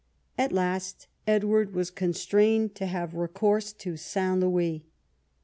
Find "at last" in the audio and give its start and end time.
0.35-1.05